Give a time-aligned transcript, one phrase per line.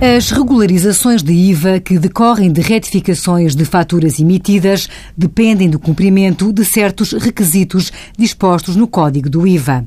[0.00, 6.64] As regularizações de IVA que decorrem de retificações de faturas emitidas dependem do cumprimento de
[6.64, 9.84] certos requisitos dispostos no Código do IVA